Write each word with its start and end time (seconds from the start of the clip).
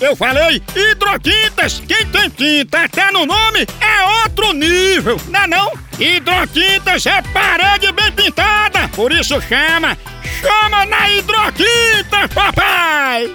Eu 0.00 0.14
falei 0.14 0.62
hidrotintas. 0.76 1.82
Quem 1.86 2.06
tem 2.06 2.30
tinta 2.30 2.84
até 2.84 3.10
no 3.10 3.26
nome 3.26 3.66
é 3.80 4.22
outro 4.22 4.52
nível, 4.52 5.20
não 5.28 5.40
é 5.40 5.46
não? 5.46 5.72
Hidrotintas 5.98 7.04
é 7.06 7.20
parede 7.22 7.90
bem 7.92 8.12
pintada. 8.12 8.88
Por 8.94 9.10
isso 9.10 9.40
chama, 9.40 9.98
chama 10.40 10.86
na 10.86 11.10
hidrotinta, 11.10 12.28
papai. 12.32 13.32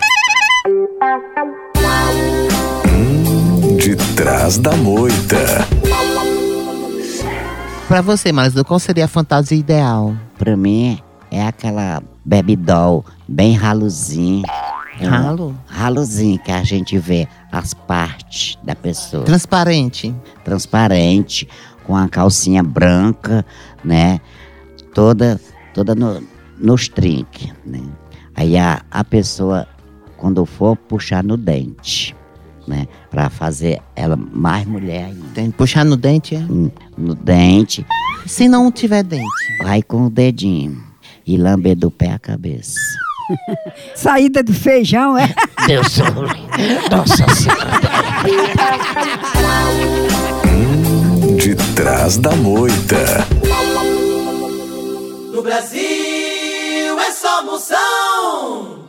De 3.77 3.95
trás 4.15 4.57
da 4.57 4.71
moita. 4.77 5.67
Pra 7.89 8.01
você, 8.01 8.31
Marisa, 8.31 8.63
qual 8.63 8.79
seria 8.79 9.05
a 9.05 9.09
fantasia 9.09 9.57
ideal? 9.57 10.15
Pra 10.37 10.55
mim, 10.55 10.97
é 11.29 11.45
aquela 11.45 12.01
baby 12.23 12.55
doll 12.55 13.05
bem 13.27 13.53
raluzinho. 13.53 14.43
Ralo? 14.99 15.55
Ralozinho 15.67 16.39
que 16.39 16.51
a 16.51 16.63
gente 16.63 16.97
vê 16.97 17.27
as 17.51 17.73
partes 17.73 18.57
da 18.63 18.75
pessoa. 18.75 19.23
Transparente. 19.23 20.13
Transparente, 20.43 21.47
com 21.83 21.95
a 21.95 22.07
calcinha 22.07 22.61
branca, 22.63 23.45
né? 23.83 24.19
Toda, 24.93 25.39
toda 25.73 25.95
no, 25.95 26.21
nos 26.57 26.87
trinques, 26.87 27.51
né? 27.65 27.81
Aí 28.35 28.57
a, 28.57 28.81
a 28.89 29.03
pessoa, 29.03 29.67
quando 30.17 30.45
for, 30.45 30.75
puxar 30.75 31.23
no 31.23 31.37
dente, 31.37 32.15
né? 32.67 32.87
Pra 33.09 33.29
fazer 33.29 33.81
ela 33.95 34.15
mais 34.15 34.65
mulher 34.65 35.05
ainda. 35.05 35.25
Tem 35.33 35.51
puxar 35.51 35.83
no 35.83 35.97
dente, 35.97 36.35
é? 36.35 36.39
Hum, 36.39 36.69
No 36.97 37.13
dente, 37.15 37.85
Se 38.25 38.47
não 38.47 38.71
tiver 38.71 39.03
dente. 39.03 39.25
vai 39.63 39.81
com 39.83 40.05
o 40.05 40.09
dedinho 40.09 40.81
e 41.25 41.37
lamber 41.37 41.75
do 41.75 41.89
pé 41.91 42.11
a 42.11 42.19
cabeça. 42.19 42.79
Saída 43.95 44.43
do 44.43 44.53
feijão, 44.53 45.17
é? 45.17 45.33
Deus 45.67 45.97
Nossa 46.89 47.27
Senhora. 47.33 47.71
De 51.37 51.55
trás 51.75 52.17
da 52.17 52.31
moita. 52.35 53.27
No 55.33 55.41
Brasil 55.41 56.99
é 56.99 57.11
só 57.11 57.43
moção. 57.43 58.82